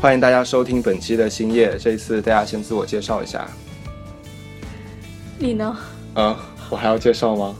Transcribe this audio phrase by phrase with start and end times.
[0.00, 1.76] 欢迎大家收听本期的星夜。
[1.78, 3.46] 这一次大家先自我介绍一下。
[5.38, 5.76] 你呢？
[6.14, 6.34] 嗯，
[6.70, 7.54] 我还要介绍吗？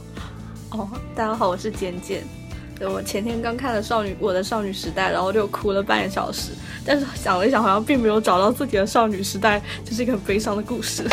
[0.71, 2.23] 哦，大家好，我是简简。
[2.79, 6.53] 对我前天刚看了《少女我的少女时代》，然后就哭了半个小时。
[6.83, 11.07] 但是想了一想，好像并没有找到自己的少女时代，就是一个很悲伤的故事。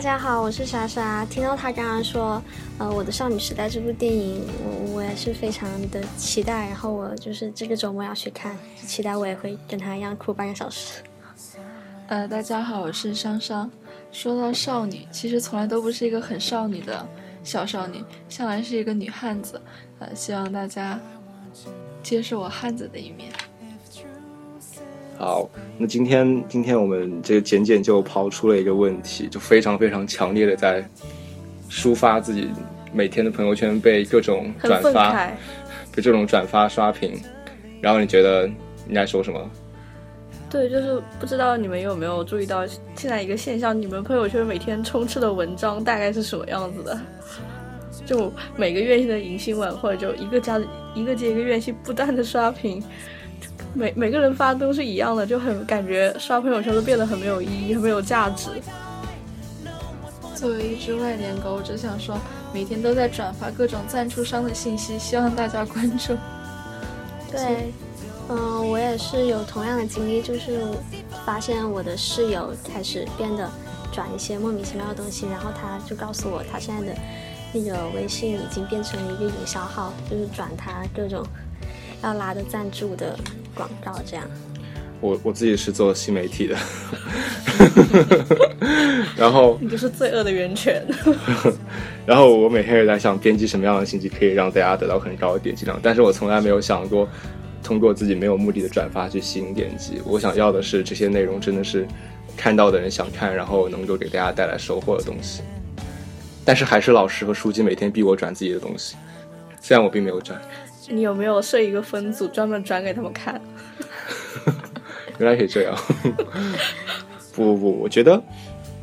[0.00, 1.26] 大家好，我是莎莎。
[1.26, 2.42] 听到他刚刚说，
[2.78, 6.68] 呃，《我的少女时代》这部电影，我我也是非常的期待。
[6.68, 11.02] 然后我就是这个周末要去看，期待我也会跟他一样哭半个小时。
[12.08, 13.70] 呃，大家好，我是商商。
[14.10, 17.06] 说到少女，其实从来都不是一个很少女的
[17.44, 19.60] 小少女，向来是一个女汉子。
[19.98, 20.98] 呃，希望大家
[22.02, 23.30] 接受我汉子的一面。
[25.20, 30.82] 好，那今天今天我们这个简简就抛出了一个问题，就非常非常强烈的在
[31.70, 32.48] 抒发自己
[32.90, 35.26] 每天的朋友圈被各种转发，
[35.94, 37.20] 被这种转发刷屏，
[37.82, 38.46] 然后你觉得
[38.88, 39.38] 应该说什么？
[40.48, 46.98] 对，就是不知道你们有没有注意到现在一个现象，你们朋友圈每天充斥的文章大概是什么样子的？
[48.06, 50.58] 就每个院系的迎新晚会，就一个加
[50.94, 52.82] 一个接一个院系不断的刷屏。
[53.72, 58.50] 每每个人发都是一样的，就很感觉刷朋友圈都变得很没有意义，很没有价值。
[60.34, 62.18] 作为一只外联狗，我只想说，
[62.52, 66.16] 每天都在转发各种赞助商的信息，希望大家关注。
[67.30, 67.72] 对，
[68.28, 70.62] 嗯，我也是有同样的经历，就是
[71.24, 73.48] 发现我的室友开始变得
[73.92, 76.98] 转一些莫名其妙的东西，然后他就告诉我，他现在的
[77.52, 81.24] 那个微信已经变成了一个营销号，就是转他各种
[82.02, 83.14] 要拉的赞助的。
[83.54, 84.24] 广告这样，
[85.00, 86.56] 我我自己是做新媒体的，
[89.16, 90.84] 然后你就是罪恶的源泉。
[92.06, 97.08] 然后我每天也在想编辑什么样的信息可以让大家得到很高的点击量，但是我从来没有想过
[97.62, 100.00] 通过自己没有目的的转发去吸引点击。
[100.04, 101.86] 我想要的是这些内容真的是
[102.36, 105.42] 看到的人想看，然后能够给大家带来收获的东西。
[106.44, 108.96] 但是还是老师和书记每天逼我转自己的东西，
[109.60, 110.40] 虽然我并没有转。
[110.90, 113.40] 你有没有设一个分组，专门转给他们看？
[115.18, 115.76] 原来可以这样。
[117.32, 118.20] 不不不，我觉得，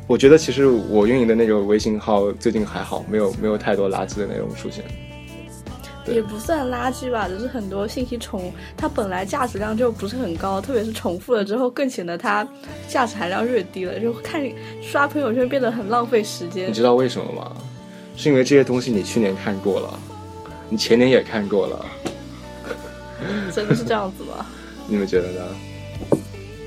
[0.06, 4.84] 我觉得其实我运营的那个微信号最近还好，没有没有太多垃圾的内容出现。
[6.06, 12.48] 也不算垃圾吧，只是很多信息重，它本来价值量就不是很高，特别是重复了之后，更显得它
[12.88, 14.00] 价值含量越低了。
[14.00, 14.42] 就看
[14.80, 16.70] 刷朋友圈变得很浪费时间。
[16.70, 17.54] 你知道为什么吗？
[18.16, 20.00] 是因为这些东西你去年看过了。
[20.68, 21.86] 你前年也看过了，
[23.54, 24.46] 真的是这样子吗？
[24.86, 25.42] 你们觉得呢？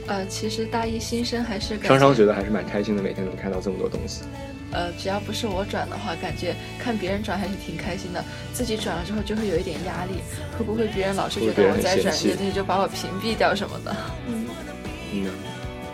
[0.07, 4.23] 呃，其实大一新生还是双双觉得还是蛮开心的，每天能看到这么多东西。
[4.71, 8.23] 呃，只要不是我转的话，感觉看别人转还是挺开心的。
[8.53, 10.13] 自己转了之后就会有一点压力，
[10.57, 13.95] 会不会别人老是觉得我在转这些东西就把我屏蔽掉什么的？
[14.27, 14.45] 嗯
[15.13, 15.29] 嗯，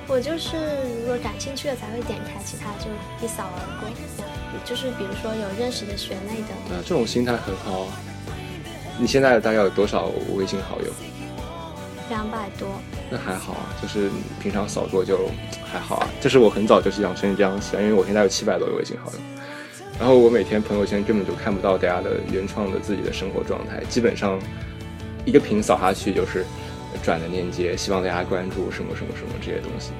[0.07, 0.57] 我就是
[1.01, 2.89] 如果感兴趣的才会点开，其他就
[3.23, 3.89] 一扫而过。
[4.65, 7.87] 就是比如说有认识的学妹的，对啊，这种心态很好。
[8.99, 10.87] 你现在大概有多少微信好友？
[12.09, 12.67] 两百多。
[13.09, 14.09] 那还好啊，就是
[14.41, 15.29] 平常扫过就
[15.71, 16.09] 还好啊。
[16.19, 19.19] 就是我很早就是养成这样习惯，因为我现在有七百多个微信好友。
[19.99, 24.39] 然后我每天朋友圈根本就看不到大家的原创的自己的生活状态，基本上
[25.25, 26.45] 一个屏扫下去就是
[27.03, 29.91] 转的链接，希望大家关注什么什么什么这些东西。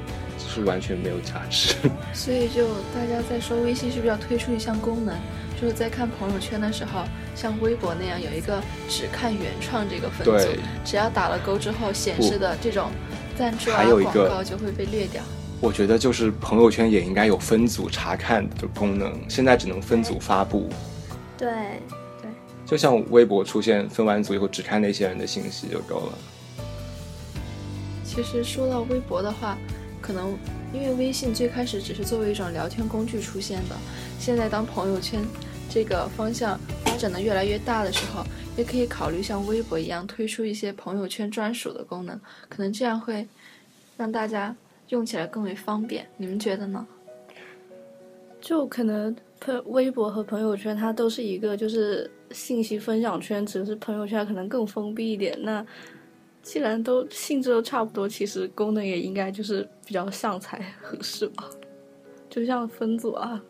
[0.57, 1.75] 是完全没有价值，
[2.13, 5.16] 所以就大家在说微信是不是要推出一项功能，
[5.62, 7.03] 就是在看朋友圈的时候，
[7.35, 12.90] 像微博那样有一个只看原创这个分组，只要打了勾之后显示的这种
[13.38, 15.22] 赞助啊广告就会被略掉。
[15.62, 20.69] 我觉得就是朋友圈也应该有分组查看的功能，现在只能分组发布。
[21.37, 21.49] 对
[22.22, 22.29] 对，
[22.66, 26.17] 就像微博出现分完组以后只看那些人的信息就够了。
[28.03, 29.55] 其实说到微博的话。
[30.08, 30.38] 可能
[30.74, 33.76] 因为微信最开始只是作为一种聊天工具出现的，
[34.18, 35.22] 现在当朋友圈
[35.70, 38.24] 这个方向发展的越来越大的时候，
[38.56, 42.18] 也可以考虑像微博一样推出一些朋友圈专属的功能，
[42.48, 43.28] 可能这样会
[43.98, 44.56] 让大家
[44.88, 46.08] 用起来更为方便。
[46.16, 46.88] 你们觉得呢？
[48.40, 55.38] 就可能朋微博和朋友圈它都是一个就是信息分享圈，只是朋友圈可能更封闭一点。
[55.42, 55.66] 那
[56.47, 61.44] 既然都性质都差不多，其实功能也应该就是比较像才合适吧，
[62.29, 63.44] 就像分组啊。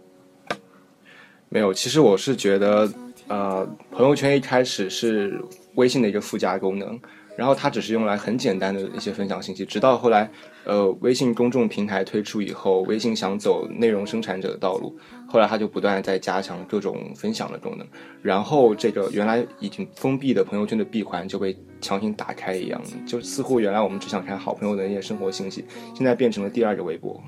[1.48, 2.92] 没有，其实我是觉得，
[3.28, 5.40] 呃，朋友圈一开始是
[5.76, 7.00] 微信的一个附加功能，
[7.38, 10.30] 然后它只是用来很简单的一些分享信息，直到后来，
[10.66, 14.98] 呃，微信公众平台推出以后，微信想走内容生产者的道路，
[15.28, 17.88] 后来它就不断在加强各种分享的功能，
[18.24, 25.64] 然后这个原来已经封闭的朋友圈的闭环就被强行打开一样，就似乎原来我们只想看好朋友的那些生活信息，
[25.94, 27.22] 现在变成了第二个微博。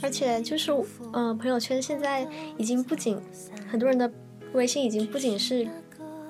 [0.00, 0.70] 而且就是，
[1.12, 2.24] 呃，朋友圈现在
[2.56, 3.18] 已经不仅
[3.68, 4.08] 很多人的
[4.52, 5.66] 微信已经不仅是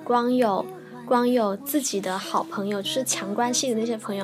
[0.03, 0.65] 光有
[1.09, 4.23] 光有自己的好朋友，就是强关系的那些朋友，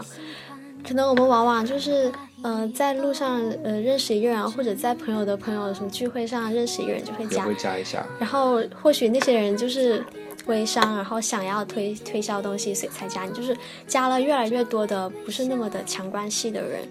[0.87, 2.11] 可能我们往往就是
[2.43, 7.43] 呃在路上呃认识一个人，或者在朋友的朋友什么聚会上认识一个人就会加。
[7.43, 10.05] 会，加一下，然后或许那些人就是
[10.45, 13.57] 微商，然后想要推推销东西，所以才加你，就是
[13.87, 16.87] 加了越来越多的不是那么的强关系的人，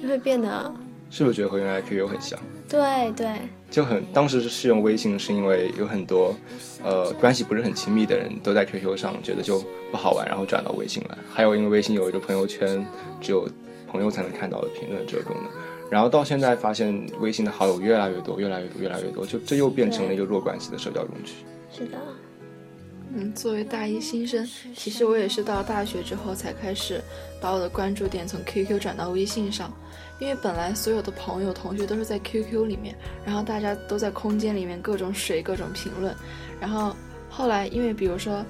[0.00, 0.74] 就会变得
[1.10, 2.38] 是不是觉得和原来 QQ 很像？
[2.72, 3.28] 对对。
[3.70, 6.34] 就很当时是用微信，是因为有很多，
[6.82, 11.16] 呃，关系不是很亲密的人都在 QQ 上，觉得就不好玩，然后转到微信来。
[11.30, 12.84] 还有因为微信有一个朋友圈，
[13.20, 13.48] 只有
[13.86, 15.50] 朋友才能看到的评论这个功能。
[15.90, 21.32] 然后到现在发现微信的好友越来越多，越来越多，越来越多，就这又变成了一个弱关系的社交工具。
[21.70, 21.98] 是的，
[23.14, 27.00] 嗯，作为大一新生，其实我也是到大学之后才开始
[27.40, 29.70] 把我的关注点从 QQ 转到微信上，
[30.22, 32.94] 因为本来所有的朋友、同学都是在 QQ 里面，
[33.26, 36.14] 然后大家都在空间里面各种水、各种评论，
[36.60, 36.94] 然后
[37.28, 38.44] 后来因为比如说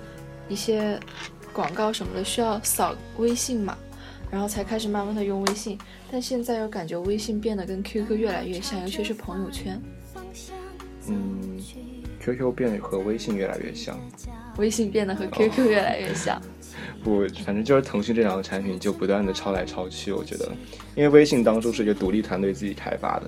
[0.51, 1.01] 一些
[1.51, 3.75] 广告什么的需要扫微信嘛，
[4.31, 5.79] 然后才开始慢慢的用微信，
[6.11, 9.81] 但现在又感觉微信变得跟 QQ 越来越像，尤其是朋友圈，
[11.09, 11.59] 嗯
[12.21, 13.99] ，QQ 变得和微信越来越像。
[14.59, 16.39] 微信变得和 QQ 越来越像。
[17.03, 20.51] 不，反正就是腾讯这两个产品就不断的抄来抄去，我觉得，
[20.95, 23.27] 因为微信当初是一个独立团队自己开发的，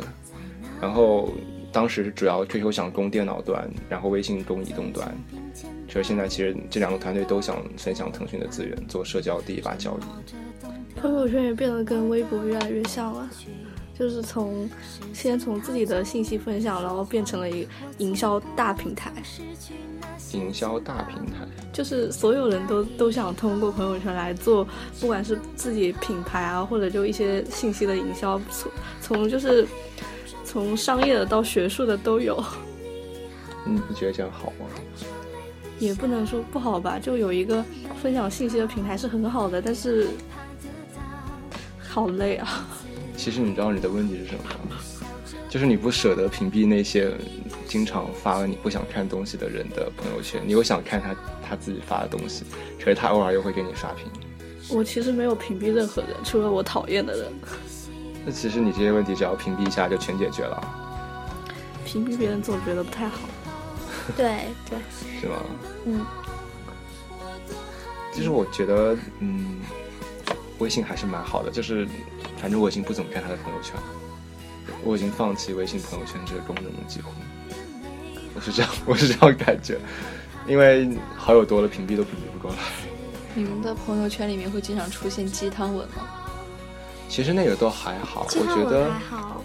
[0.80, 1.32] 然后
[1.72, 5.12] 当时主要 QQ 想攻电脑端，然后微信攻移动端，
[5.88, 10.02] 就是现在其实这两个团队都想分享腾讯的资源，做社交第一把交椅。
[10.96, 13.28] 朋友圈也变得跟微博越来越像了，
[13.98, 14.70] 就是从
[15.12, 19.12] 先从自己的信息分享，然后变成了一个营销大平台，
[20.34, 24.66] 营销大平台，就是所有人都都想通过朋友圈来做，
[25.00, 28.70] 不管是自己品牌啊，或者就一些信息的营销，从
[29.00, 29.66] 从就是
[30.44, 32.42] 从商业的到学术的都有，
[33.66, 34.66] 嗯，你觉得这样好吗？
[35.78, 37.64] 也不能说不好吧，就有一个
[38.00, 40.08] 分享信息的平台是很好的，但是
[41.80, 42.64] 好累啊。
[43.16, 44.76] 其实你知道你的问题是什么吗？
[45.48, 47.12] 就是你不舍得屏蔽那些
[47.74, 51.12] 经常发了你不想看东西的人的朋友圈，你又想看他
[51.44, 52.44] 他自己发的东西，
[52.78, 54.06] 可是他偶尔又会给你刷屏。
[54.68, 57.32] 我其实没有屏蔽任何人，除了我讨厌的人。
[58.24, 60.62] 那其实你这些问题只要屏蔽一下就全解决了，
[61.84, 63.18] 屏蔽别人总觉得不太好。
[64.16, 64.78] 对对，
[65.20, 65.42] 是吗？
[65.84, 66.06] 嗯，
[68.12, 69.58] 其实我觉得，嗯，
[70.60, 71.88] 微信还是蛮好的，就是
[72.40, 73.82] 反正我已经不怎么看他的朋友圈了，
[74.84, 77.10] 我已经放弃微信朋友圈这个功能了，几乎。
[78.46, 79.78] 我是这样，我是这样感觉，
[80.46, 82.58] 因为好友多了，屏蔽都屏蔽不过来。
[83.34, 86.06] 你们的朋友圈里面会经常出现鸡汤文吗？
[87.08, 89.42] 其实那个都还好，我觉得还好，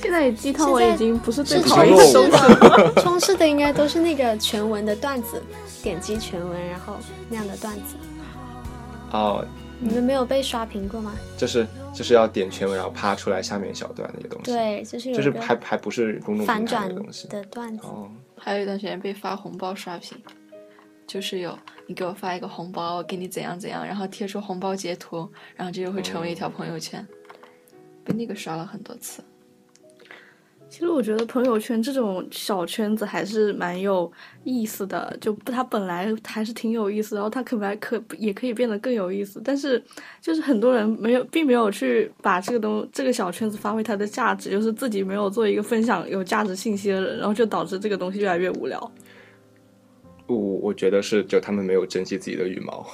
[0.00, 2.92] 现在鸡汤文已经不是最是讨厌的东西了。
[3.02, 5.42] 充斥的应该都是那个全文的段子，
[5.82, 6.96] 点击全文然后
[7.28, 7.96] 那样的段子。
[9.10, 9.44] 哦，
[9.78, 11.12] 你们没有被刷屏过吗？
[11.36, 17.28] 就是就是要点全文，然后啪出来下面一小段那个东西，，对，就是有就是还还不是公众反转的东西。
[17.28, 17.84] 的段子。
[17.84, 18.08] 哦，
[18.44, 20.20] 还有一段时间被发红包刷屏，
[21.06, 21.56] 就是有
[21.86, 27.06] 你给我发一个红包，我给你怎样怎样，然后贴出红包截图，然后这就会成为一条朋友圈，
[28.04, 29.22] 被那个刷了很多次。
[30.72, 34.10] 其实我觉得朋友圈这种小圈子还是蛮有
[34.42, 39.80] 意思的，就它本来还是挺有意思，然后它可来可也可以变得更有意思，但是
[40.22, 48.92] 就是很多人没有，并没有去把这个东这个小圈子发挥它的价值，就是自己没有做一个分享有价值信息的人，然后就导致这个东西越来越无聊。
[50.26, 52.86] 我我觉得是就他们没有珍惜自己的羽毛，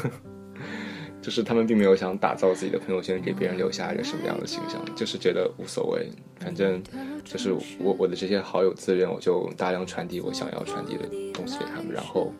[1.26, 6.80] 就是他们并没有想打造自己的朋友圈，给别人留下一个什么样的形象，就是觉得无所谓，反正
[7.24, 11.04] 就是我我的这些好友资源，我就大量传递我想要传递的
[11.34, 12.32] 东西给他们，然后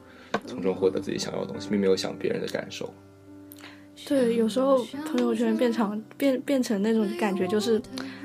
[0.46, 2.88] 从中获得自己想要的东西，并没有想别人的感受。
[4.04, 7.80] 对，有时候朋友圈变成变变成那种感觉，就是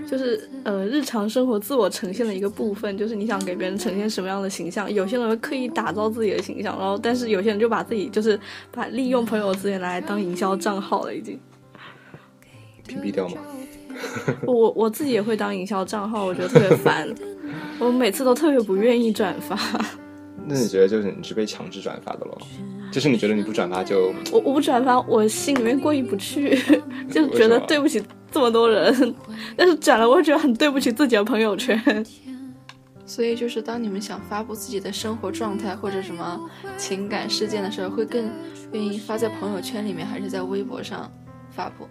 [0.10, 8.40] 就是呃日常生活自我呈现的一个部分，就是你想给别人呈现什么样的形象，有些人会刻意打造自己的形象，然后但是有些人就把自己就是
[8.72, 11.40] 把利用朋友资源来当营销账号了，已经。
[12.88, 13.38] 屏蔽掉吗？
[14.46, 17.08] 我我自己也会当营销账号，我觉得特别烦，
[17.80, 19.58] 我每次都特别不愿意转发。
[20.46, 22.38] 那你觉得就是你是被强制转发的咯？
[22.92, 26.60] 就是你觉得你不转发就我我不转发，我心里面过意不去，
[27.10, 29.16] 就觉得对不起这么多人。
[29.56, 32.06] 但是转了，我觉得很对不起自己的朋友圈。
[33.06, 36.40] 所以就是当你们想发布自己的生活状态或者什么
[36.78, 38.30] 情感事件的时候，会更
[38.72, 41.12] 愿意发在朋友圈里面，还是在微博上
[41.50, 41.88] 发布？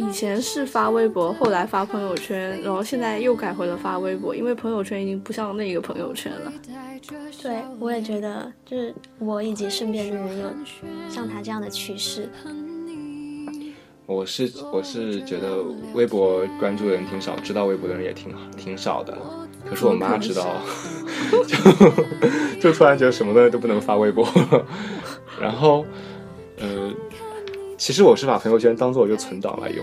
[0.00, 6.50] 以前是发微博，后来发朋友圈，然后现在又改回了发微博，因为朋友圈已经不像那个朋友圈了。
[7.42, 10.50] 对，我也觉得，就是我以及身边的人有
[11.10, 12.30] 像他这样的趋势。
[14.06, 19.14] 我是我是觉得微博关注的人挺少，知道微博的人也挺挺少的。
[19.68, 20.62] 可是我妈知道，
[21.46, 21.58] 就
[22.58, 24.26] 就突然觉得什么东西都不能发微博，
[25.38, 26.09] 然后呃。
[27.80, 29.82] 其实我是把朋友圈当做一个存档来用，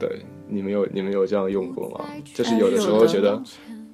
[0.00, 2.04] 对，你们有你们有这样用过吗？
[2.34, 3.40] 就是有的时候觉得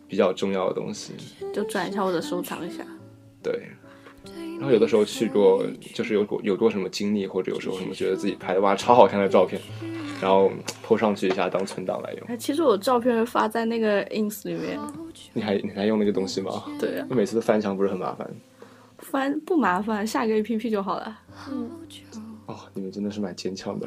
[0.09, 1.13] 比较重要的东西，
[1.53, 2.83] 就转一下或者收藏一下。
[3.43, 3.69] 对，
[4.59, 9.61] 然后有的时候去过，就是有过有过什么经历，或者有时候什么觉得自己拍的哇超好看的照片，
[10.23, 10.51] 然后
[10.83, 12.23] po 上去一下当存档来用。
[12.29, 14.81] 哎，其实我照片发在那个 ins 里面。
[15.35, 16.65] 你还你还用那个东西吗？
[16.81, 17.07] 对啊。
[17.11, 18.27] 每次都翻墙不是很麻烦？
[18.97, 21.19] 翻不麻烦，下一个 app 就好了。
[21.51, 21.71] 嗯。
[22.49, 23.87] 哦，你们真的是蛮坚强的，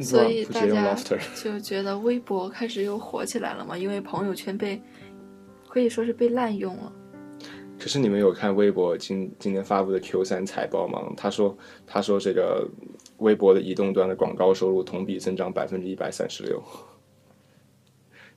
[0.00, 0.96] 所以大家
[1.36, 3.76] 就觉得微博开始又火起来了嘛？
[3.76, 4.80] 因为朋友圈被
[5.68, 6.90] 可以说是被滥用了。
[7.78, 11.12] 可是你们有看微博今今天发布的 Q 三财报吗？
[11.18, 11.54] 他说
[11.86, 12.66] 他说这个
[13.18, 16.62] 微博的移动端的广告收入同比增长百分之一百三十六，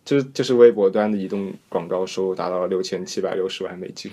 [0.04, 4.12] 就是就是微博端的移动广告收入达到了六千七百六十万美金。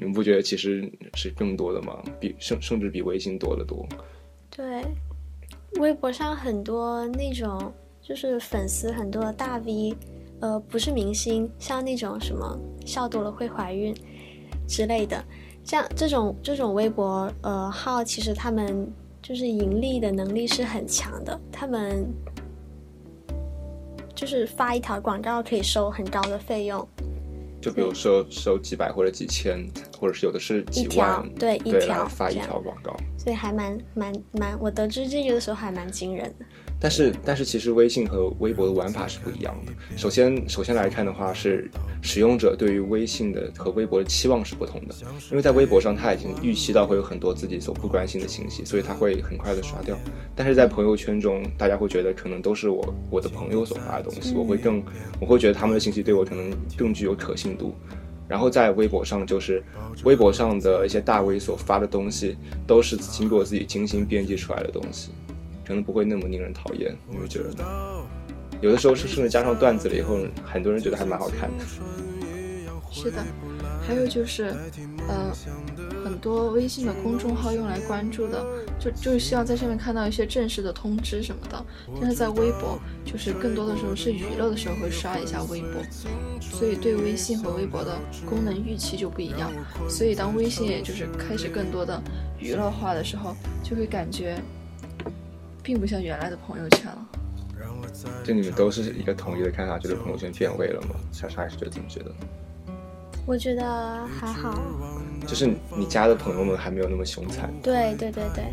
[0.00, 2.00] 你们不觉得其实是更多的吗？
[2.20, 3.84] 比甚甚至比微信多得多。
[4.48, 4.84] 对，
[5.80, 9.92] 微博上很多那种就是粉丝很多的大 V，
[10.38, 13.92] 呃，不是明星，像那种什么笑多了会怀孕
[14.68, 15.20] 之类的，
[15.64, 18.88] 这样这种这种微博呃号，其实他们
[19.20, 22.06] 就是盈利的能力是很强的，他们
[24.14, 26.86] 就是发一条广告可以收很高的费用。
[27.60, 29.66] 就比如说收几百或者几千，
[29.98, 36.46] 或者是有的是几万，对一条发一条广告，所以还蛮蛮蛮，我得知这个的时候还蛮惊人的。
[36.80, 39.72] 但是，但是其实微信和微博的玩法是不一样的。
[39.96, 41.68] 首先，首先来看的话，是
[42.00, 44.94] 使用者对于微信的和微博的期望是不同的。
[45.32, 49.98] 因为在微博上，他已经预期到会有很多自己所不关心的信息，所以他会很快的刷掉。
[50.36, 54.80] 但是在朋友圈中，大家会觉得可能都是我我的朋友所发的东西，我会更
[55.18, 57.74] 我会觉得他们的信息对我可能更具有可信度。
[58.28, 59.62] 然后在微博上，就是
[60.04, 65.10] 微博上的一些大 V 所发的东西，都是经过自己精心编辑出来的东西。
[65.66, 67.64] 可能不会那么令人讨厌，你会觉得？
[68.60, 71.64] 有的时候是甚至加上段子了以后，很多人觉得还蛮好看的。
[72.90, 73.22] 是的，
[73.86, 74.54] 还有就是，
[75.08, 75.30] 嗯，
[76.18, 78.44] 很多微信的公众号用来关注的，
[78.76, 81.64] 就就是希望在上面看到一些正式的通知什么的。
[82.00, 85.80] 但是在微博，就是更多的时候是娱乐的时候会刷一下微博，
[86.40, 87.96] 所以对微信和微博的
[88.28, 89.52] 功能预期就不一样。
[89.88, 92.02] 所以当微信也就是开始更多的
[92.40, 94.42] 娱乐化的时候，就会感觉。
[95.62, 97.08] 并不像原来的朋友圈了。
[98.24, 100.96] 就你们都是一个统一的看法，觉得朋友圈变味了吗？
[101.12, 102.10] 莎莎还是觉得怎么觉得？
[103.28, 104.58] 我觉得还好。
[105.26, 107.52] 就是你加的朋友们还没有那么凶残。
[107.62, 108.44] 对对对对。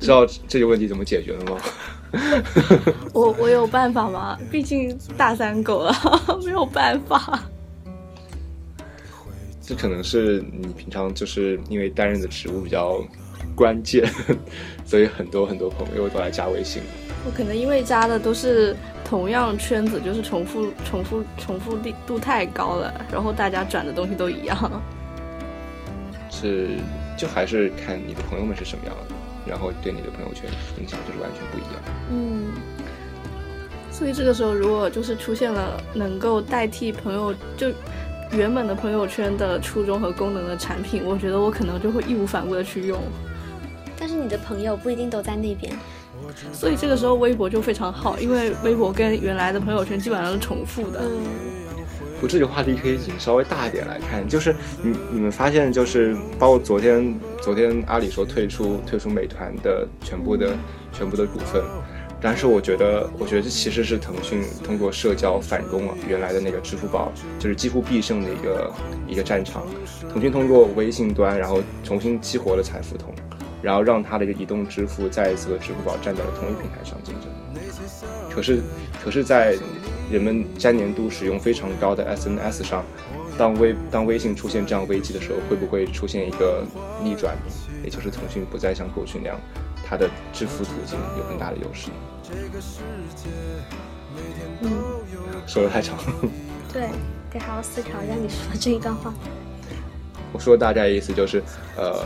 [0.00, 1.60] 知道这个问题怎么解决了吗？
[3.14, 4.36] 我我有办法吗？
[4.50, 5.94] 毕竟大三狗了，
[6.44, 7.44] 没有办法。
[9.62, 13.00] 这可能是你平常就是因为担任的职务比较。
[13.56, 14.08] 关键，
[14.86, 16.82] 所以很多很多朋友都来加微信。
[17.26, 18.74] 我可能因为加的都是
[19.10, 21.76] 同样圈子，就是重复、重复、重复
[22.06, 24.56] 度太高了，然后大家转的东西都一样。
[26.30, 26.76] 是，
[27.18, 29.14] 就还是看你的朋友们是什么样的，
[29.50, 30.44] 然后对你的朋友圈
[30.80, 31.82] 影响就是完全不一样。
[32.12, 32.52] 嗯。
[33.90, 37.72] 所以这个时候，如果就是出现了能够代替朋友就。
[38.32, 42.96] 原本的朋友圈的初衷和功能的产品，我觉得我可能就会义无反顾的去用。
[43.98, 45.74] 但是你的朋友不一定都在那边，
[46.52, 51.02] 所以这个时候微博就非常好，因为微博跟原来的朋友圈基本上是重复的。
[52.20, 60.54] 不，这个话题可以引稍微大一点来看，就是你你们发现，就是包括昨天昨天阿里说退出退出美团的全部的
[60.92, 61.62] 全部的股份。
[62.22, 68.72] 但是我觉得，我觉得这其实是腾讯通过社交反攻了原来的那个支付宝，就是几乎必胜的一个
[69.08, 69.66] 一个战场。
[70.12, 73.14] 腾讯通过微信端，然后重新激活了财付通，
[73.62, 77.28] 然后让它的一个移动支付再一次和支付宝站在了同一平台上竞争。
[78.30, 78.60] 可是，
[79.02, 79.56] 可是在
[80.10, 82.84] 人们粘粘度使用非常高的 SNS 上，
[83.36, 86.64] 当微当微信出现这样危机的时候，会不会出现一个
[87.02, 87.36] 逆转？
[87.82, 89.40] 也就是腾讯不再像过去那样，
[89.84, 91.90] 它的支付途径有很大的优势。
[94.60, 94.70] 嗯，
[95.46, 96.04] 说的太长了。
[96.72, 96.88] 对，
[97.32, 99.12] 得好好思考一下你说的这一段话。
[100.32, 101.42] 我说大概意思就是，
[101.76, 102.04] 呃，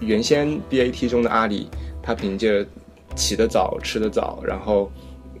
[0.00, 1.68] 原先 BAT 中的阿里，
[2.02, 2.66] 它凭借
[3.14, 4.90] 起得早、吃得早，然后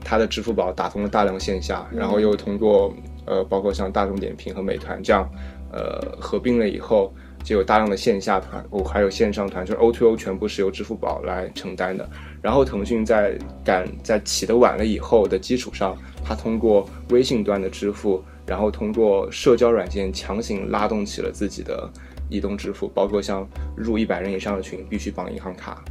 [0.04, 2.94] 它的支付宝打通了大量线下，然后又通过
[3.26, 5.28] 呃，包括像大众点评和美团这样，
[5.72, 7.12] 呃，合并了以后。
[7.42, 12.06] 就有大量的线下团，哦，还有线上团，就是 O2O 全部是由支付宝来承担的。
[12.42, 21.90] 然后腾讯在赶在起得晚了以后的基础上，它通过微信端的支付，然后通过社交软件强行拉动起了自己的
[22.30, 23.46] 移动支付，包括像
[23.76, 25.84] 入一百人以上的群必须绑银行卡，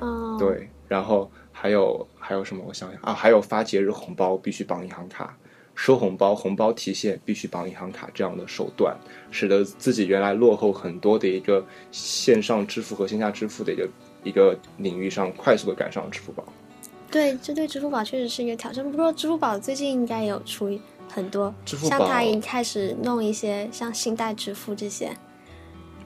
[0.00, 2.64] 哦，对，然后还有还有什么？
[2.66, 5.36] 我想想啊，还有发节日红包必须绑银行卡。
[5.74, 8.94] 收红包，红包提现必须绑银行卡，这样的手段，
[9.30, 13.88] 使得自己原来落后很多的一个线上支付和线下支付的一个
[14.22, 16.44] 一个领域上，快速的赶上了支付宝。
[17.10, 18.84] 对，这对支付宝确实是一个挑战。
[18.88, 25.10] 不过支付宝最近应该有出很多，像它已经开始弄一些像信贷支付这些，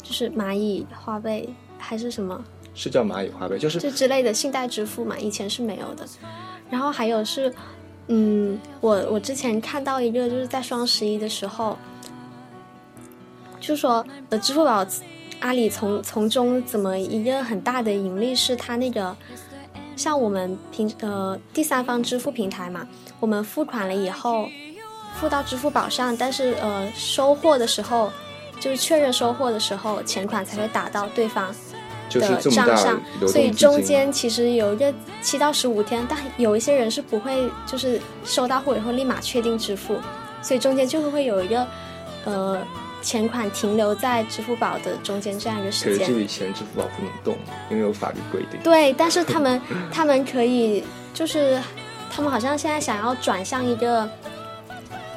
[0.06, 1.48] 就是蚂蚁花呗
[1.78, 2.44] 还是什么？
[2.74, 6.06] 是叫蚂蚁花呗，就是这之类的信贷支付嘛，以前是没有的。
[6.70, 7.52] 然后还有是。
[8.08, 11.76] 嗯，我我之前看到一个，就是在双十一的时候，
[13.58, 14.86] 就说呃，支付宝、
[15.40, 19.16] 阿里从从中怎么一个很大的盈利是它那个，
[19.96, 22.86] 像我们平呃第三方支付平台嘛，
[23.18, 24.48] 我们付款了以后，
[25.16, 28.12] 付到支付宝上，但是呃收货的时候，
[28.60, 31.54] 就是确认收货的时候，钱款才会打到对方。
[32.08, 39.98] 的账上，所以中间其实有一个七到十五天，但有一些人是不会，就是收到货以后立马确定支付，
[40.40, 41.66] 所以中间就会有一个
[42.24, 42.58] 呃
[43.02, 46.06] 钱款停留在支付宝的中间这样一个时间。
[46.08, 47.36] 这笔钱支付宝不能动，
[47.70, 48.58] 因为有法律规定。
[48.62, 49.60] 对，但是他们
[49.92, 51.60] 他们可以，就是
[52.08, 54.08] 他们好像现在想要转向一个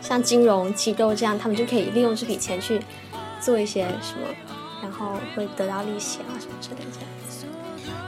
[0.02, 2.82] 像金融机构这样，他们就可以利用这笔钱去
[3.40, 4.28] 做一些什么。
[4.82, 6.86] 然后会得到利息啊什么之类的。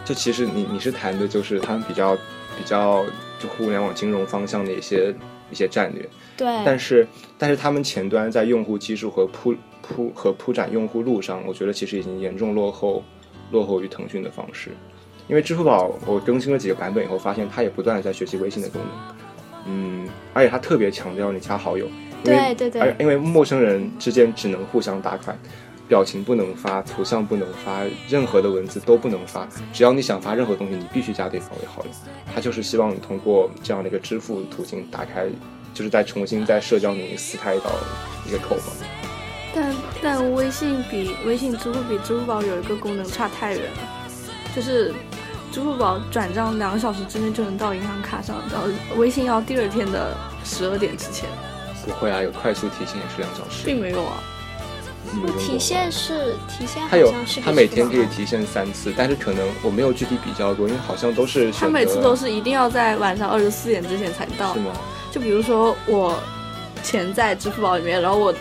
[0.06, 2.16] 就其实你你是谈的就是他们比较
[2.58, 3.04] 比较
[3.40, 5.14] 就互联网金融方向的一些
[5.52, 6.10] 一些战略。
[6.38, 6.48] 对。
[6.66, 7.06] 但是
[7.38, 13.04] 但是他们前端在用户基数和铺铺和铺展用户路上，我觉得其实已经严重落后
[13.52, 14.72] 落后于腾讯的方式。
[15.28, 19.16] 因为支付宝我更新了几个版本以后，发现它也不断的在学习微信的功能。
[19.66, 21.86] 嗯，而且它特别强调你加好友。
[22.24, 22.82] 对对对。
[22.82, 25.38] 而因为陌生人之间只能互相打款。
[25.88, 29.46] 表情不能发，图像不能发，任何的文字都不能发。
[29.74, 31.92] 只要你想发任何东西，你必须加对方为好友。
[32.34, 35.28] 他就是希望你通过这样的一个支付途径打开，
[35.74, 37.66] 就是再重新在社交里撕开一道
[38.26, 38.64] 一个口嘛。
[39.54, 43.78] 但但微信比微信支付比支付宝有一个功能差太远了，
[44.56, 44.94] 就是
[45.52, 51.28] 支付宝转账两个小时之内就能到银行卡上，然后微信要第二天的十二点之前。
[51.86, 53.66] 不会啊，有快速提现也是两小时。
[53.66, 54.24] 并没有啊。
[55.38, 57.14] 提现是提现，他有
[57.44, 64.72] 他每天可以提现三次，但是可能我没有具体比较过，因为好像都是他每次都是一定要在晚上二十四点之前才到，是吗？
[65.12, 66.18] 就比如说我
[66.82, 68.34] 钱在支付宝里面，然后我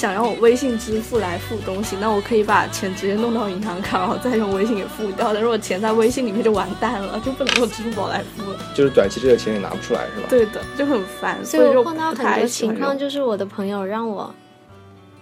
[0.00, 5.34] 想让我微信支付来付东西，那我可以把钱直接弄到银行卡，然后再用微信给付掉。
[5.34, 8.58] 但如果钱在微信里面就完蛋了，就不能用支付宝来付了。
[8.74, 10.26] 就是短期这个钱也拿不出来，是吧？
[10.30, 11.44] 对的，就很烦。
[11.44, 14.34] 所以我碰到很多情况，就是我的朋友让我。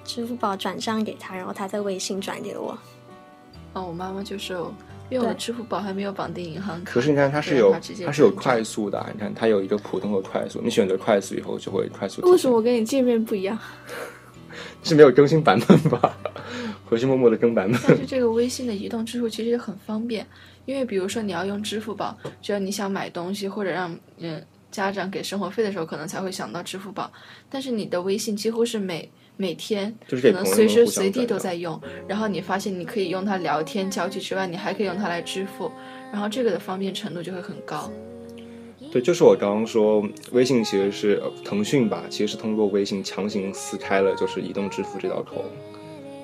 [0.04, 2.78] 支付宝转账给他，然后他在微信转给我。
[3.72, 4.54] 哦，我妈妈就是，
[5.10, 6.92] 因为我的支付宝还没有绑定银行卡。
[6.92, 7.74] 可是你看，它是有，
[8.06, 9.04] 它是有快速的。
[9.12, 12.22] 你看，它有一个普通和快速，你选择快速以后就会快速。
[12.30, 13.58] 为什么我跟你界面不一样？
[14.82, 16.16] 是没有更新版本吧？
[16.86, 17.80] 回去默默的更版本。
[17.86, 20.26] 但是这个微信的移动支付其实很方便，
[20.64, 27.10] 因为比如说你要用支付宝，只要你想买东西或者让嗯家长给生活费的时候，可能才会想到支付宝。
[27.50, 35.70] 但是你的微信几乎是每每天可能随时随地都在用，然后你发现你可以用它聊天交际之外，你还可以用它来支付，
[36.10, 37.90] 然后这个的方便程度就会很高。
[38.90, 45.44] 对，就是我刚刚说，微信其实是腾讯吧，其实是通过微信强行撕开了就是移动支付这道口。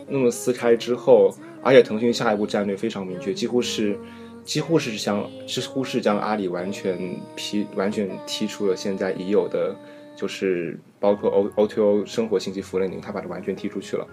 [0.08, 3.98] 那么撕开之后，而且腾讯下一步战略非常明确，几乎是
[4.44, 6.98] 几乎是将几乎是将阿里完全
[7.36, 9.74] 踢完全踢出了现在已有的。
[10.16, 14.06] 就是包括 O O T O 生活信息服务类领域，它把它完全踢出去了，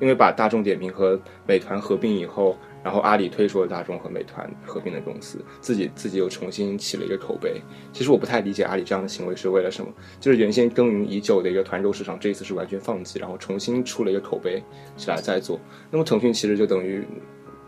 [0.00, 7.60] 因为把大众点评和美团合并以后，然后阿里退出了大众和美团合并的公司，自己自己又重新起了一个口碑。
[7.92, 14.62] 其实我不太理解阿里这样的行为是为了什么，就是原先耕耘已久的一个团购市场，这一次是完全放弃，然后重新出了一个口碑
[14.96, 15.60] 起来再做。
[15.90, 17.06] 那么腾讯其实就等于，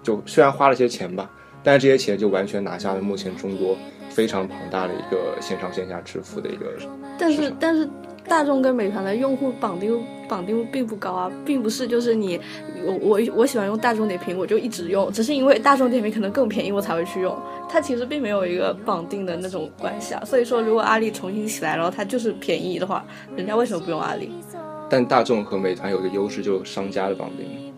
[0.03, 1.31] 就虽然花了些钱吧，
[1.62, 3.77] 但是这些钱就完全拿下了目前中国
[4.11, 6.66] 非常庞大的一个线上线下支付的一个。
[7.18, 7.88] 但是但是。
[8.27, 12.40] 大众跟美团的用户绑定绑定并不高啊，并不是就是你
[12.84, 17.37] 我我我喜欢用大众点评，我就一直用，只是因为大众点评可能更便宜，我才会去用。
[17.68, 20.22] 它其实并没有一个绑定的那种关系啊。
[20.24, 23.04] 所以说，如果阿里重新起来，然后它就是便宜的话，
[23.37, 24.30] 人家为什么不用阿里？
[24.88, 27.72] 但大众和美团有个优势，就是商家的绑定。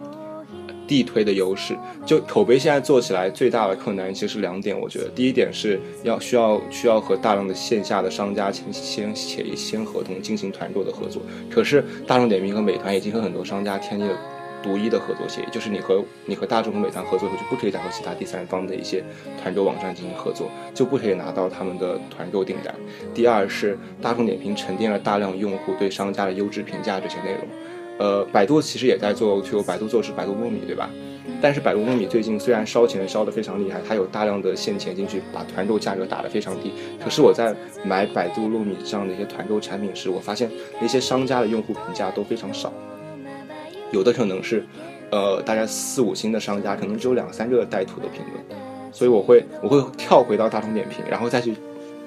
[0.87, 11.20] 地推的优势，就口碑现在做起来最大的困难其实是两点，我觉得第一点是要需要需要和大量的线下的商家签先协议签合同进行团购的合作，
[11.51, 14.16] 可是大众点评和美团已经和很多商家签订了
[14.62, 19.05] 独一的合作协议，就是你和你和大众和美团合作后就不可以再和其他第三方的一些
[19.40, 22.75] 团购网站进行合作，就不可以拿到他们的团购订单。
[23.14, 27.46] 第二是大众点评沉淀了大量用户对商家的优质评价这些内容。
[27.98, 30.90] 呃，百度其实也在做 O2O，百度做是百度糯米，对吧？
[31.40, 36.72] 但是百度糯米最近虽然烧钱烧得非常厉害，它有大量的现钱进去，把团购价格打得非常低。
[37.02, 37.54] 可是我在
[37.85, 42.72] 买百度糯米这样的一些团购产品时，我发现那些商家的用户评价都非常少，
[43.92, 44.64] 有的可能是，
[45.11, 48.61] 呃，大概四五星的商家，可能只有两三个带图的评论。
[48.92, 51.54] 所以我会我会跳回到大众点评，然后再去。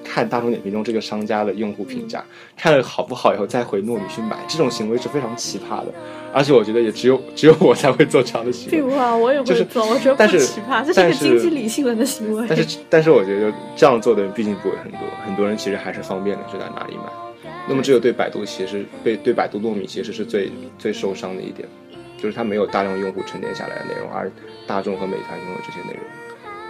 [0.04, 2.24] 看大众点评中这个商家的用户评价，
[2.56, 5.92] 看了好不好以后再回糯米去买，这种行为是非常奇葩的，
[6.32, 8.78] 而且我觉得也只有 只有我才会做这样的行为。
[8.78, 12.46] 并不啊，我也会做，我觉得不奇葩，这是一个经济理性人的行为。
[12.48, 17.04] 但是但是我觉得这样做的人毕竟不会很多，很多人其实还是方便的，就在哪里买。
[17.68, 21.68] 那么这个对百度其实被对百度糯米其实是最最受伤的一点，
[22.18, 24.30] 就是它没有大量用户沉淀下来的内容，而
[24.66, 26.02] 大众和美团拥有这些内容。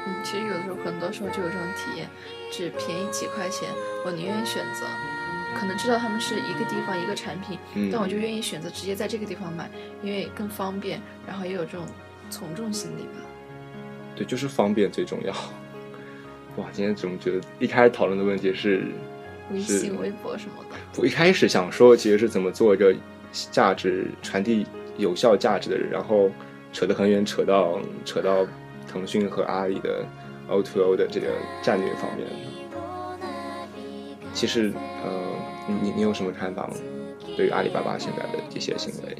[0.06, 2.08] 嗯，其实有的时候很多时候就有这种体验。
[2.50, 3.68] 只便宜几块钱，
[4.04, 4.86] 我宁愿选择，
[5.58, 7.58] 可能知道他们是一个地方一个产品，
[7.92, 9.70] 但我就愿意选择直接在这个地方买，
[10.02, 11.86] 因为更方便，然后也有这种
[12.28, 13.22] 从众心理吧。
[14.16, 15.32] 对，就是方便最重要。
[16.56, 18.84] 哇，今天怎么觉得一开始讨论的问题是
[19.52, 20.76] 微信、微博什么的？
[21.00, 22.94] 我一开始想说，其实是怎么做一个
[23.52, 24.66] 价值传递
[24.98, 26.30] 有效价值的人，然后
[26.72, 28.44] 扯得很远，扯到扯到
[28.88, 30.04] 腾讯和阿里的。
[30.50, 31.28] O to O 的这个
[31.62, 32.26] 战略方面，
[34.34, 34.72] 其实，
[35.04, 35.10] 呃，
[35.80, 36.74] 你你有什么看法吗？
[37.36, 39.16] 对于阿里巴巴现在的这些行为，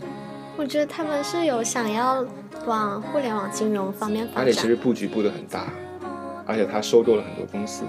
[0.56, 2.26] 我觉得他们是有想要
[2.66, 4.42] 往互联网金融方面发展。
[4.42, 5.72] 阿里其实布局布的很大，
[6.46, 7.84] 而且他收购了很多公司，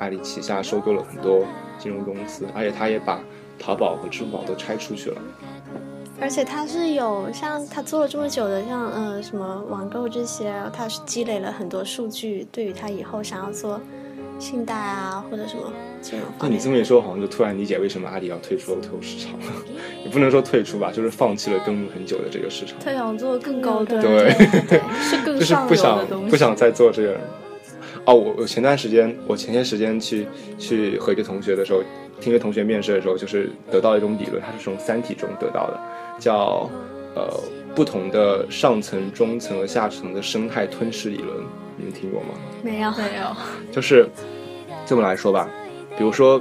[0.00, 1.44] 阿里旗下收购了很多
[1.78, 3.20] 金融公司，而且他也把
[3.58, 5.22] 淘宝和支付宝都拆出去了。
[6.24, 13.78] 而且他是有像他做了这么久的，像呃什么网购这些，他是积累了很多数据，对于他以后想要做
[14.38, 16.26] 信贷啊或者什么金融。
[16.40, 19.46] 那你这么一说，好像就突然理解为什么阿里要退出 O2O 市场了。
[20.02, 22.78] 也不能说退出吧，就是放弃了耕耘很久的这个市场。
[22.82, 24.30] 他想做更高端，对，
[25.02, 27.20] 是更就是不想不想再做这个。
[28.06, 30.26] 哦，我我前段时间，我前些时间去
[30.58, 31.82] 去和一个同学的时候，
[32.20, 35.80] 听一个同学面试的时候，就是得到一种理论，它是从《三体》中得到的。
[36.18, 36.70] 叫
[37.16, 37.28] 呃
[37.74, 41.38] 不同的上层、中层和下层的生态吞噬理论，
[41.76, 42.28] 你们听过吗？
[42.62, 43.36] 没有，没有。
[43.72, 44.08] 就是
[44.86, 45.50] 这么来说吧，
[45.98, 46.40] 比如说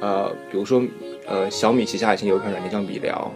[0.00, 0.82] 呃，比如说
[1.26, 3.30] 呃，小米旗下已经有一款软件叫米聊，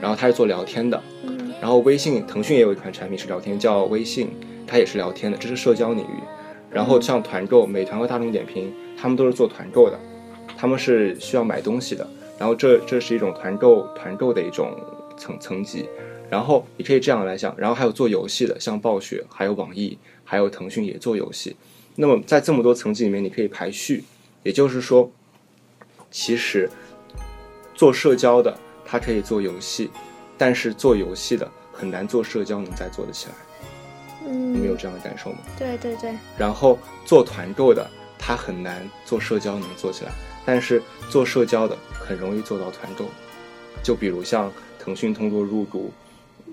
[0.00, 1.02] 然后它是做聊天的。
[1.24, 1.52] 嗯。
[1.60, 4.30] 然后微信、腾讯也有一款产品是聊天，叫微信，
[4.66, 6.22] 它也是聊天的，这是社交领域。
[6.70, 9.98] 然后像团购，美团和大众点评，他们都是做团购的，
[10.58, 12.06] 他们是需要买东西的。
[12.38, 14.76] 然后这这是一种团购团购的一种。
[15.20, 15.84] 层层级，
[16.30, 21.56] 然后你可以这样来想，然后还有做游戏的，像暴雪，还有网易，还有腾讯也做游戏。
[21.96, 24.04] 那么在这么多层级里面，你可以排序，
[24.44, 25.10] 也就是说，
[26.08, 26.70] 其实
[27.74, 29.90] 做社交的它可以做游戏，
[30.38, 33.34] 但是做游戏的很难做社交能再做得起来。
[34.24, 35.38] 嗯，你们有这样的感受吗？
[35.58, 36.12] 对对对。
[36.38, 37.84] 然后做团购的，
[38.16, 40.12] 它很难做社交能做起来，
[40.48, 43.04] 但是做社交的很容易做到团购。
[43.82, 44.50] 就比如像。
[44.80, 45.92] 腾讯通过入股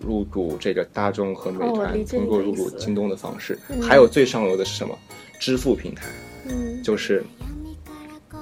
[0.01, 4.97] 入股这个大众和美团，通过入股京东的方式，还有最上游的是什么？
[5.39, 6.07] 支付平台，
[6.49, 7.23] 嗯，就是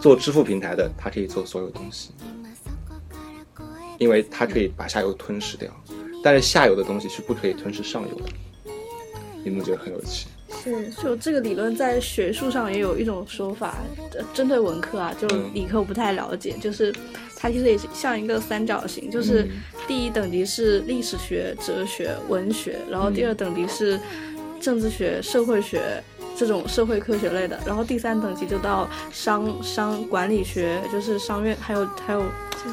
[0.02, 2.10] 做支付平台的，它可以做所有东西，
[4.00, 5.70] 因为它可以把下游吞噬掉，
[6.24, 8.32] 但是下游的东西是不可以吞噬上游的。
[9.44, 10.26] 你们觉得很有趣？
[10.62, 13.78] 是，就这个理论在学术上也有一种说法，
[14.34, 16.94] 针对文科啊，就理科我不太了解，就是。
[17.36, 19.46] 它其实也是像一个三角形，就是
[19.86, 24.00] 第一等级是历史学、哲学、文学，然后第二等级是
[24.62, 26.02] 政治学、社会学
[26.36, 32.24] 这种社会科学类的，然后第三等级就到商商管理学，就是商院，还有还有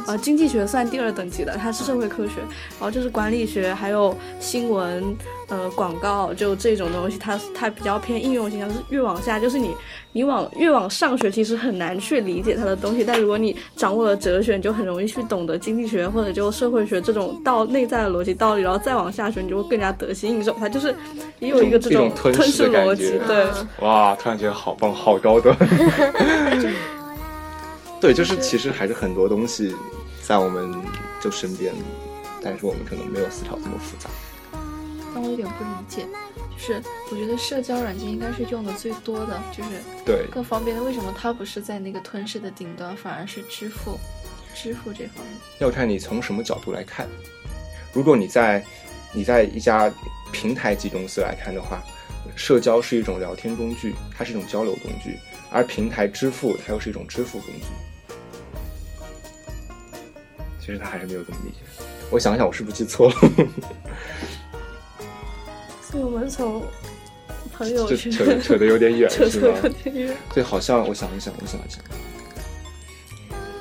[0.06, 2.40] 呃经济学算第二等级的，它是社会科学，
[2.78, 5.16] 然后就是管理学，还有新闻。
[5.50, 9.74] 呃，广告就这种东西，它它比较偏应用型，是越往下，就是你
[10.12, 13.04] 你往越往上学，其实很难去理解它的东西。
[13.04, 20.56] 但如果你掌握了哲学，你就很容易去懂得经济学或者就社会学这种到内在的逻辑道理，然后再往下学，你就会更加得心应手。
[20.58, 20.92] 它就是
[21.38, 23.46] 也有一个这种吞噬逻辑， 对。
[23.80, 25.56] 哇，突然觉得好棒，好高端。
[28.00, 29.76] 对，就是其实还是很多东西
[30.22, 30.74] 在我们
[31.20, 31.72] 就身边，
[32.42, 34.10] 但是我们可能没有思考这么复杂。
[35.12, 36.08] 但我有点不理解，就
[36.60, 39.70] 是我觉得社交软件应该是用的最多的，就是
[40.04, 40.82] 对更方便的。
[40.82, 43.98] 为什么它不是在那个吞噬的顶端，反而是支付？
[44.54, 47.08] 支付这方面要看你从什么角度来看。
[47.92, 48.64] 如果你在
[49.12, 49.90] 你在一家
[50.32, 51.82] 平台级公司来看的话，
[52.36, 55.18] 社交是一种聊天工具，它是一种交流工具，
[55.50, 57.66] 而平台支付它又是一种支付工具。
[60.60, 61.56] 其实他还是没有这么理解。
[62.10, 63.14] 我想想，我是不是记错了？
[65.92, 66.62] 我们从
[67.52, 69.58] 朋友圈扯扯的有点远，是吗？
[70.34, 71.82] 对，好像我想一想，我想一想，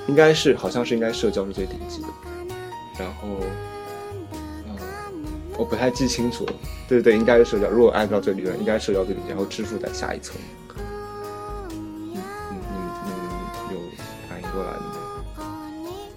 [0.08, 2.08] 应该是，好像是应该社交是最顶级的。
[3.00, 3.28] 然后，
[4.68, 4.78] 嗯，
[5.58, 6.54] 我不太记清楚了。
[6.88, 7.68] 对对对，应该是社交。
[7.70, 10.36] 如果按照这理论，应该社交最顶级，然后支付在下一层。
[11.72, 12.20] 嗯，你
[13.06, 13.12] 你
[13.70, 13.80] 你有
[14.30, 14.96] 反应过来吗？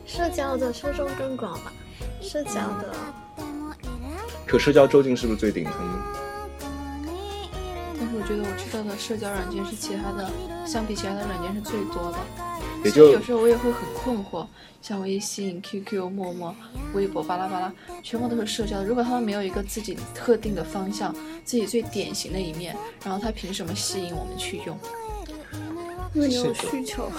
[0.05, 1.73] 社交的受众更广吧？
[2.21, 2.95] 社交的。
[4.53, 6.03] 可社交究竟是不是最顶层呢？
[7.99, 10.31] 但是我觉得我知道的社交软件是其他的，
[10.67, 12.19] 相比其他的软件是最多的。
[12.85, 14.47] 也就有时候我也会很困惑，
[14.83, 16.55] 像微信、QQ、陌陌、
[16.93, 18.85] 微博、巴拉巴拉，全部都是社交的。
[18.85, 21.15] 如果他们没有一个自己特定的方向，
[21.47, 24.79] 自己最典型的一面，然后他凭什么吸引我们去用？
[26.13, 27.11] 因为有需求。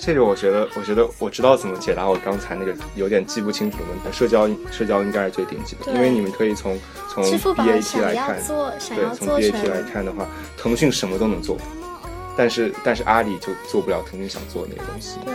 [0.00, 4.16] 这个我觉得，我觉得我知道怎么解答我刚才那个有点记不清楚的问题。
[4.16, 11.56] 社交社交应该是最顶级的，因为你们可以从从 BAT 来看，对，从 BAT 来看的话，腾讯什么都能做，
[12.36, 15.18] 但是但是阿里就做不了腾讯想做的那个东西。
[15.24, 15.34] 对，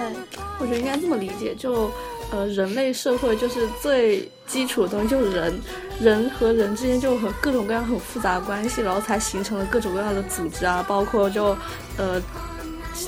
[0.59, 1.91] 我觉得应该这么理解，就
[2.31, 5.59] 呃，人类社会就是最基础的东西，就是人，
[5.99, 11.55] 人和人之间就和各种各样很复杂的关系，然后才形成了各种各样的组织啊，包括就
[11.97, 12.21] 呃。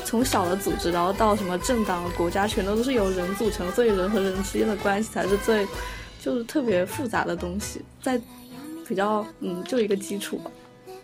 [0.05, 5.65] 从小的组织，然后到什么政党、国家，全都都是由人组成，所以人和人之间的关系才是最，
[6.21, 8.19] 就是特别复杂的东西，在
[8.87, 10.51] 比较嗯，就一个基础吧。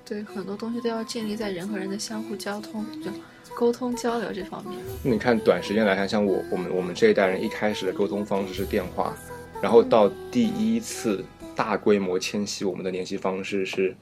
[0.05, 3.09] 对，很多东西都要建立在人和人的相互交通、就
[3.55, 4.77] 沟通交流这方面。
[5.01, 9.15] 你看，短时间来看，像我我们我们这一代人一开始的沟通方式是电话，
[9.61, 13.95] 然后到第一次大规模迁徙，我们的联系方式是，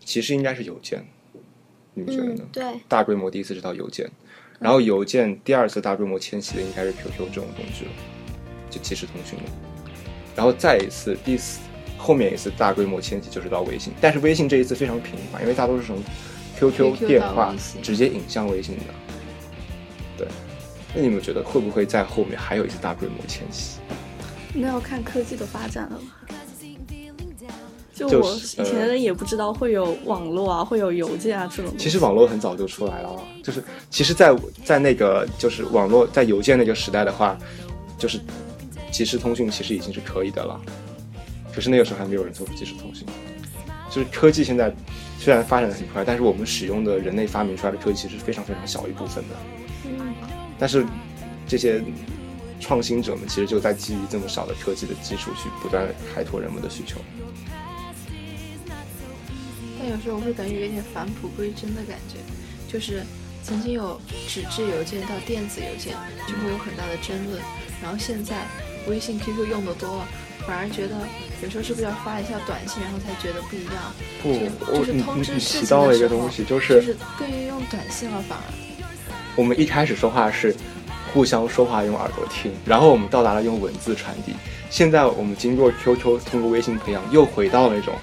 [0.00, 1.04] 其实应该是邮件。
[1.94, 2.44] 你们觉得呢？
[2.52, 4.10] 对，大规模第一次知道邮件。
[4.60, 7.90] 然后邮件第二次大规模迁徙的应该是 QQ 这种工具了，
[8.70, 9.44] 就即时通讯了。
[10.36, 11.60] 然后再一次第四
[11.98, 16.02] 后面一次大规模迁徙就是到微信，但是微信这一次非常频繁，因为大多是从
[16.56, 18.82] QQ 电话直接引向微信的。
[20.16, 20.28] 对，
[20.94, 23.80] 那你们觉得会不会在后面还有一次大规模迁徙？
[24.54, 26.00] 那要看科技的发展了。
[27.94, 31.72] 就我以前也不知道会有网络啊，会有邮件啊这种。
[31.78, 37.38] 其实网络很早就出来了，就是其实，在在那个就是网络在邮件那个时代的话，
[37.96, 38.18] 就是
[38.90, 40.60] 即时通讯其实已经是可以的了。
[41.54, 43.06] 可是那个时候还没有人做出即时通讯。
[43.88, 44.74] 就是科技现在
[45.20, 49.36] 虽然发展的很快，但是我们使用的人类发明出来的科技其实非常非常小一部分的。
[49.84, 50.14] 嗯。
[50.58, 50.84] 但是
[51.46, 51.80] 这些
[52.58, 56.98] 创新者们其实就在基于这么少的科技的基础去不断开拓人们的需求。
[59.88, 62.18] 有时候我会感觉有点返璞归真的感觉，
[62.72, 63.02] 就是
[63.42, 65.94] 曾经有纸质邮件到电子邮件
[66.26, 67.40] 就会有很大的争论，
[67.82, 68.46] 然后现在
[68.88, 70.08] 微信、QQ 用的多了，
[70.46, 70.96] 反而觉得
[71.42, 73.92] 有时候是不是要发一下短信，然后才觉得不一样？
[74.22, 78.44] 不，就是通知事情的时候，就是更愿意用短信了，反而。
[79.36, 80.54] 我们一开始说话是
[81.12, 84.32] 互相说话用耳朵听，然后我们到达了用文字传递，
[84.70, 87.94] 现在我们经过 QQ 通过微信培养，又回到了那种。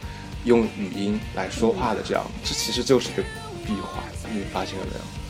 [0.44, 3.24] 用语音来说话的这样，这其实就是一个
[3.66, 5.21] 闭环，你发现了没有？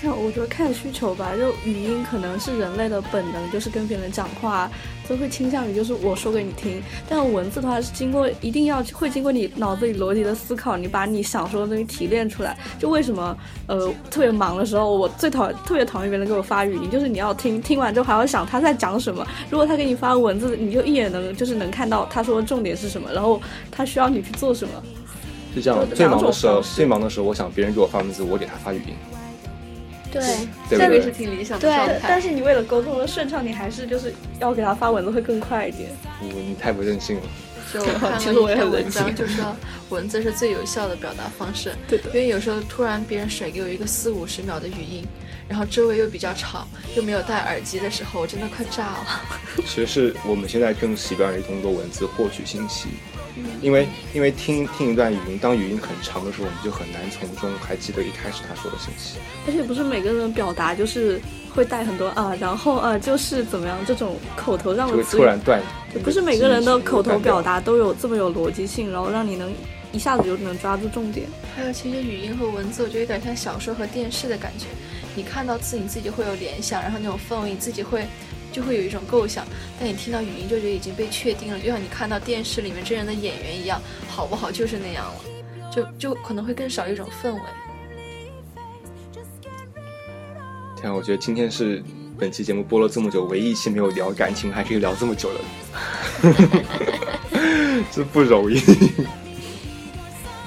[0.00, 1.32] 看，我觉得看需求吧。
[1.36, 4.70] 就语音可能是人类的本能，就是跟别人讲话，
[5.08, 6.82] 就会倾向于就是我说给你听。
[7.08, 12.56] 但文字的话是经过一定要会经过你脑子里逻辑的思考，你把你想说的东西提炼出来。
[12.78, 13.36] 就为什么
[13.66, 19.26] 呃特别忙的时候，我最讨特别讨厌别人给我发语音，就是你要听听完之后还要想他在讲什么。
[19.50, 24.82] 如果他给你发文字，你就一眼能就是能看到他说的重点是什么，然后他需要你去做什么。
[25.54, 28.94] 是这样，最忙的时候，最忙的时候，我想别人给我发文字，我给他发语音。
[30.10, 30.22] 对，
[30.68, 32.00] 这个是挺理想的状态。
[32.02, 35.90] 但是你为了沟通的顺畅，你还是就是要给他发文字会更快一点。
[36.20, 37.22] 你你太不任性了。
[37.72, 37.80] 就
[38.18, 39.54] 其实我也很文章，就说
[39.90, 41.72] 文字是最有效的表达方式。
[41.86, 42.06] 对的。
[42.06, 45.06] 因为有时候突然别人甩给我一个四五十秒的语音，
[45.46, 49.22] 然后周围又比较吵，又没有戴耳机的时候，我真的快炸了。
[49.58, 52.88] 其实是我们现在更习惯于通过文字获取信息。
[53.62, 59.18] 因为因为听听一段语音，当语音很长的时候，我们就很难从中还记得一开始他说的信息。
[59.46, 61.20] 而且不是每个人表达就是
[61.54, 65.60] 会带很多啊，然后啊就是怎么样这种口头上的词，突然断。
[66.04, 69.52] 不是每个人的口头表达都有这么有逻辑性，然后让你能
[69.92, 71.26] 一下子就能抓住重点。
[71.56, 74.66] 还有其实语音和文字，我觉得有点像小说和电视的感觉。
[75.16, 78.06] 你看到字，你自己会有联想，然后那种氛围，你自己会。
[78.52, 79.46] 就会有一种构想，
[79.78, 85.20] 但你听到语音就觉得已经被确定了，就像你看到电视里面真人的演员一样，好不好就是那样了，
[85.70, 87.40] 就就可能会更少一种氛围。
[90.76, 91.82] 天啊，我觉得今天是
[92.18, 95.40] 本期节目播了这么久，唯一一期没有聊感情，还可以聊这么久的，
[97.90, 98.58] 这不容易。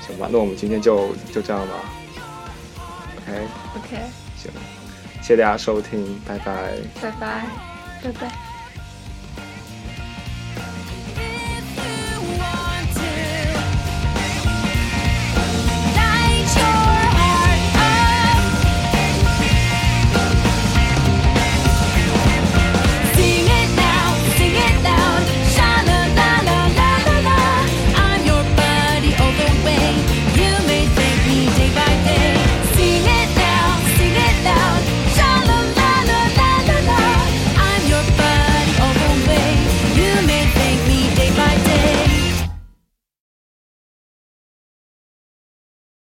[0.06, 1.74] 行吧，那我们今天就就这样吧。
[3.18, 3.98] OK OK，
[4.38, 4.52] 行，
[5.22, 7.73] 谢谢大家收听，拜拜，拜拜。
[8.04, 8.53] 拜拜。